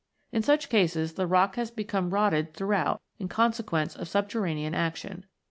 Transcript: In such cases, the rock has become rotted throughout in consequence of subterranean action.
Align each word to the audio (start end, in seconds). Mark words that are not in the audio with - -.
In 0.31 0.41
such 0.41 0.67
cases, 0.69 1.13
the 1.13 1.27
rock 1.27 1.57
has 1.57 1.69
become 1.69 2.09
rotted 2.09 2.55
throughout 2.55 3.03
in 3.19 3.27
consequence 3.27 3.95
of 3.95 4.07
subterranean 4.09 4.73
action. 4.73 5.25